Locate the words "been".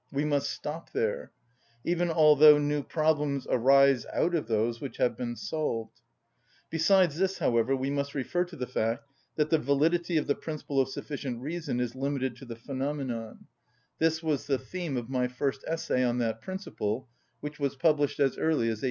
5.15-5.35